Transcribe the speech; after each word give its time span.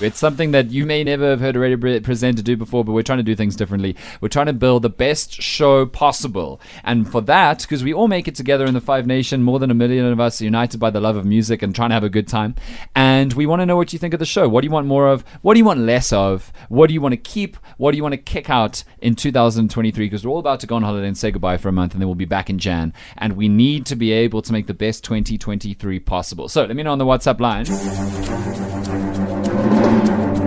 It's 0.00 0.18
something 0.18 0.52
that 0.52 0.70
you 0.70 0.86
may 0.86 1.04
never 1.04 1.28
have 1.28 1.40
heard 1.40 1.56
a 1.56 1.58
radio 1.58 1.76
pre- 1.76 2.00
presenter 2.00 2.42
do 2.42 2.56
before, 2.56 2.84
but 2.84 2.92
we're 2.92 3.02
trying 3.02 3.18
to 3.18 3.22
do 3.22 3.36
things 3.36 3.54
differently. 3.54 3.96
We're 4.22 4.28
trying 4.28 4.46
to 4.46 4.54
build 4.54 4.82
the 4.82 4.88
best 4.88 5.42
show 5.42 5.84
possible. 5.84 6.58
And 6.84 7.10
for 7.10 7.20
that, 7.22 7.60
because 7.60 7.84
we 7.84 7.92
all 7.92 8.08
make 8.08 8.26
it 8.26 8.34
together 8.34 8.64
in 8.64 8.72
the 8.72 8.80
Five 8.80 9.06
Nation, 9.06 9.42
more 9.42 9.58
than 9.58 9.70
a 9.70 9.74
million 9.74 10.06
of 10.06 10.18
us 10.18 10.40
united 10.40 10.78
by 10.78 10.88
the 10.88 11.00
love 11.00 11.16
of 11.16 11.26
music 11.26 11.62
and 11.62 11.74
trying 11.74 11.90
to 11.90 11.94
have 11.94 12.04
a 12.04 12.08
good 12.08 12.26
time. 12.26 12.54
And 12.96 13.34
we 13.34 13.44
want 13.44 13.60
to 13.60 13.66
know 13.66 13.76
what 13.76 13.92
you 13.92 13.98
think 13.98 14.14
of 14.14 14.20
the 14.20 14.26
show. 14.26 14.48
What 14.48 14.62
do 14.62 14.66
you 14.66 14.72
want 14.72 14.86
more 14.86 15.06
of? 15.08 15.22
What 15.42 15.52
do 15.52 15.58
you 15.58 15.66
want 15.66 15.80
less 15.80 16.12
of? 16.14 16.50
What 16.70 16.86
do 16.86 16.94
you 16.94 17.02
want 17.02 17.12
to 17.12 17.18
keep? 17.18 17.58
What 17.76 17.90
do 17.90 17.98
you 17.98 18.02
want 18.02 18.14
to 18.14 18.18
kick 18.18 18.48
out 18.48 18.84
in 19.00 19.14
2023? 19.14 20.06
Because 20.06 20.24
we're 20.24 20.32
all 20.32 20.38
about 20.38 20.60
to 20.60 20.66
go 20.66 20.76
on 20.76 20.82
holiday 20.82 21.08
and 21.08 21.18
say 21.18 21.30
goodbye 21.30 21.58
for 21.58 21.68
a 21.68 21.72
month, 21.72 21.92
and 21.92 22.00
then 22.00 22.08
we'll 22.08 22.14
be 22.14 22.24
back 22.24 22.48
in 22.48 22.58
Jan. 22.58 22.94
And 23.18 23.36
we 23.36 23.48
need 23.48 23.84
to 23.86 23.96
be 23.96 24.12
able 24.12 24.40
to 24.42 24.52
make 24.52 24.66
the 24.66 24.74
best 24.74 25.04
2023 25.04 26.00
possible. 26.00 26.48
So 26.48 26.64
let 26.64 26.74
me 26.74 26.82
know 26.82 26.92
on 26.92 26.98
the 26.98 27.04
WhatsApp 27.04 27.38
line. 27.40 27.66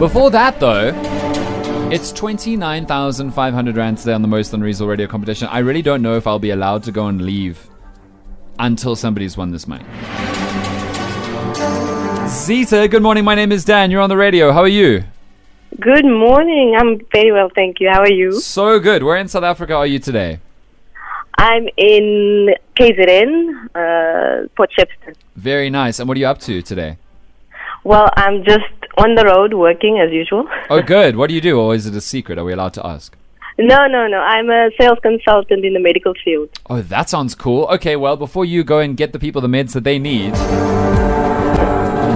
Before 0.00 0.30
that, 0.30 0.58
though, 0.58 0.92
it's 1.92 2.10
29,500 2.12 3.76
Rand 3.76 3.98
today 3.98 4.14
on 4.14 4.22
the 4.22 4.28
Most 4.28 4.54
Unreasonable 4.54 4.88
Radio 4.88 5.06
competition. 5.06 5.46
I 5.48 5.58
really 5.58 5.82
don't 5.82 6.00
know 6.00 6.16
if 6.16 6.26
I'll 6.26 6.38
be 6.38 6.52
allowed 6.52 6.84
to 6.84 6.90
go 6.90 7.08
and 7.08 7.20
leave 7.20 7.68
until 8.58 8.96
somebody's 8.96 9.36
won 9.36 9.50
this 9.50 9.68
money. 9.68 9.84
Zita, 12.28 12.88
good 12.88 13.02
morning. 13.02 13.24
My 13.24 13.34
name 13.34 13.52
is 13.52 13.62
Dan. 13.62 13.90
You're 13.90 14.00
on 14.00 14.08
the 14.08 14.16
radio. 14.16 14.52
How 14.52 14.62
are 14.62 14.68
you? 14.68 15.04
Good 15.78 16.06
morning. 16.06 16.76
I'm 16.78 16.98
very 17.12 17.30
well, 17.30 17.50
thank 17.54 17.78
you. 17.78 17.90
How 17.90 18.00
are 18.00 18.10
you? 18.10 18.40
So 18.40 18.80
good. 18.80 19.02
Where 19.02 19.18
in 19.18 19.28
South 19.28 19.44
Africa 19.44 19.74
are 19.74 19.86
you 19.86 19.98
today? 19.98 20.38
I'm 21.36 21.68
in 21.76 22.54
KZN, 22.74 23.66
uh, 23.74 24.48
Port 24.56 24.70
Shepstone. 24.78 25.16
Very 25.36 25.68
nice. 25.68 25.98
And 25.98 26.08
what 26.08 26.16
are 26.16 26.20
you 26.20 26.26
up 26.26 26.38
to 26.40 26.62
today? 26.62 26.96
Well, 27.84 28.08
I'm 28.16 28.44
just 28.44 28.64
on 28.98 29.14
the 29.14 29.24
road 29.24 29.54
working 29.54 29.98
as 29.98 30.12
usual. 30.12 30.48
Oh, 30.68 30.82
good. 30.82 31.16
What 31.16 31.28
do 31.28 31.34
you 31.34 31.40
do? 31.40 31.58
Or 31.58 31.74
is 31.74 31.86
it 31.86 31.94
a 31.94 32.00
secret? 32.00 32.38
Are 32.38 32.44
we 32.44 32.52
allowed 32.52 32.74
to 32.74 32.86
ask? 32.86 33.16
No, 33.58 33.86
no, 33.86 34.06
no. 34.06 34.18
I'm 34.18 34.48
a 34.48 34.70
sales 34.78 34.98
consultant 35.02 35.64
in 35.64 35.74
the 35.74 35.80
medical 35.80 36.14
field. 36.24 36.48
Oh, 36.68 36.80
that 36.80 37.10
sounds 37.10 37.34
cool. 37.34 37.64
Okay, 37.66 37.94
well, 37.96 38.16
before 38.16 38.44
you 38.44 38.64
go 38.64 38.78
and 38.78 38.96
get 38.96 39.12
the 39.12 39.18
people 39.18 39.42
the 39.42 39.48
meds 39.48 39.72
that 39.72 39.84
they 39.84 39.98
need, 39.98 40.32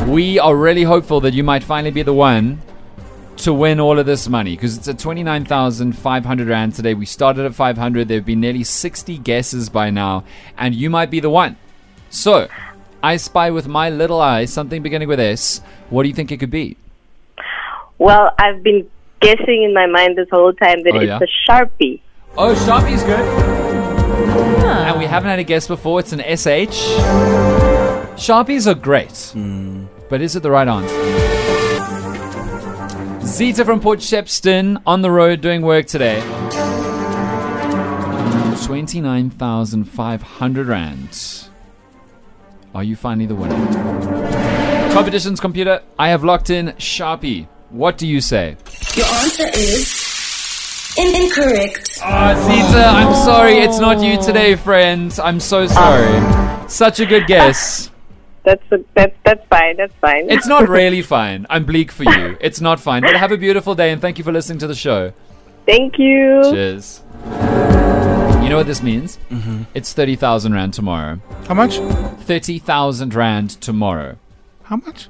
we 0.08 0.38
are 0.38 0.56
really 0.56 0.84
hopeful 0.84 1.20
that 1.20 1.34
you 1.34 1.42
might 1.42 1.62
finally 1.62 1.90
be 1.90 2.02
the 2.02 2.14
one 2.14 2.62
to 3.36 3.52
win 3.52 3.80
all 3.80 3.98
of 3.98 4.06
this 4.06 4.28
money 4.28 4.54
because 4.54 4.78
it's 4.78 4.88
at 4.88 4.98
29,500 4.98 6.48
Rand 6.48 6.74
today. 6.74 6.94
We 6.94 7.04
started 7.04 7.44
at 7.44 7.54
500. 7.54 8.08
There 8.08 8.18
have 8.18 8.24
been 8.24 8.40
nearly 8.40 8.64
60 8.64 9.18
guesses 9.18 9.68
by 9.68 9.90
now, 9.90 10.24
and 10.56 10.74
you 10.74 10.88
might 10.88 11.10
be 11.10 11.20
the 11.20 11.30
one. 11.30 11.56
So, 12.10 12.48
I 13.04 13.18
spy 13.18 13.50
with 13.50 13.68
my 13.68 13.90
little 13.90 14.18
eye 14.18 14.46
something 14.46 14.82
beginning 14.82 15.08
with 15.08 15.20
S. 15.20 15.60
What 15.90 16.04
do 16.04 16.08
you 16.08 16.14
think 16.14 16.32
it 16.32 16.38
could 16.38 16.50
be? 16.50 16.78
Well, 17.98 18.30
I've 18.38 18.62
been 18.62 18.88
guessing 19.20 19.62
in 19.62 19.74
my 19.74 19.84
mind 19.86 20.16
this 20.16 20.28
whole 20.30 20.54
time 20.54 20.82
that 20.84 20.94
Oh, 20.94 21.00
it's 21.00 21.08
yeah? 21.08 21.18
a 21.20 21.26
Sharpie. 21.44 22.00
Oh, 22.38 22.54
Sharpie's 22.64 23.02
good. 23.02 23.20
And 24.64 24.98
we 24.98 25.04
haven't 25.04 25.28
had 25.28 25.38
a 25.38 25.44
guess 25.44 25.68
before. 25.68 26.00
It's 26.00 26.14
an 26.14 26.20
SH. 26.20 26.96
Sharpies 28.16 28.66
are 28.66 28.74
great. 28.74 29.32
Hmm. 29.34 29.84
But 30.08 30.22
is 30.22 30.34
it 30.34 30.42
the 30.42 30.50
right 30.50 30.66
answer? 30.66 30.94
Zita 33.26 33.66
from 33.66 33.80
Port 33.80 33.98
Shepstone 33.98 34.80
on 34.86 35.02
the 35.02 35.10
road 35.10 35.42
doing 35.42 35.60
work 35.60 35.84
today. 35.86 36.22
29,500 38.64 40.66
Rand. 40.66 41.48
Are 42.74 42.82
you 42.82 42.96
finally 42.96 43.26
the 43.26 43.34
winner? 43.36 43.54
Competitions 44.92 45.38
computer, 45.40 45.80
I 45.98 46.08
have 46.08 46.24
locked 46.24 46.50
in 46.50 46.68
Sharpie. 46.78 47.46
What 47.70 47.98
do 47.98 48.06
you 48.06 48.20
say? 48.20 48.56
Your 48.96 49.06
answer 49.06 49.46
is 49.54 50.94
in- 50.98 51.22
incorrect. 51.22 52.00
Ah, 52.02 52.34
oh, 52.36 52.66
Zita, 52.66 52.84
I'm 52.84 53.14
sorry. 53.14 53.58
It's 53.58 53.78
not 53.78 54.02
you 54.02 54.20
today, 54.20 54.56
friend. 54.56 55.16
I'm 55.22 55.38
so 55.38 55.66
sorry. 55.66 56.68
Such 56.68 57.00
a 57.00 57.06
good 57.06 57.26
guess. 57.26 57.90
That's 58.44 58.62
a, 58.72 58.76
that's 58.92 59.16
that's 59.24 59.42
fine. 59.48 59.78
That's 59.78 59.94
fine. 60.02 60.30
It's 60.30 60.46
not 60.46 60.68
really 60.80 61.00
fine. 61.00 61.46
I'm 61.48 61.64
bleak 61.64 61.90
for 61.90 62.04
you. 62.04 62.36
It's 62.42 62.60
not 62.60 62.78
fine. 62.78 63.00
But 63.00 63.16
have 63.16 63.32
a 63.32 63.38
beautiful 63.38 63.74
day 63.74 63.90
and 63.90 64.02
thank 64.02 64.18
you 64.18 64.24
for 64.24 64.32
listening 64.32 64.58
to 64.58 64.66
the 64.66 64.74
show. 64.74 65.14
Thank 65.64 65.98
you. 65.98 66.42
Cheers. 66.52 67.00
You 68.44 68.50
know 68.50 68.58
what 68.58 68.66
this 68.66 68.82
means? 68.82 69.18
Mm-hmm. 69.30 69.62
It's 69.72 69.94
30,000 69.94 70.52
Rand 70.52 70.74
tomorrow. 70.74 71.18
How 71.48 71.54
much? 71.54 71.78
30,000 71.78 73.14
Rand 73.14 73.50
tomorrow. 73.62 74.18
How 74.64 74.76
much? 74.76 75.08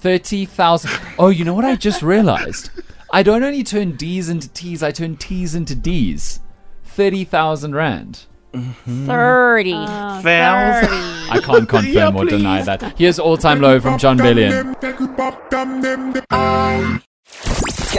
30,000. 0.00 0.90
Oh, 1.18 1.30
you 1.30 1.46
know 1.46 1.54
what 1.54 1.64
I 1.64 1.76
just 1.76 2.02
realized? 2.02 2.68
I 3.10 3.22
don't 3.22 3.42
only 3.42 3.62
turn 3.62 3.96
D's 3.96 4.28
into 4.28 4.50
T's, 4.50 4.82
I 4.82 4.90
turn 4.92 5.16
T's 5.16 5.54
into 5.54 5.74
D's. 5.74 6.40
30,000 6.84 7.74
Rand. 7.74 8.26
30. 8.52 9.72
I 9.72 11.40
can't 11.42 11.66
confirm 11.66 12.16
or 12.16 12.26
deny 12.26 12.60
that. 12.64 12.98
Here's 12.98 13.18
All 13.18 13.38
Time 13.38 13.62
Low 13.62 13.80
from 13.80 13.96
Jon 13.96 14.18
Bellion. 14.18 14.74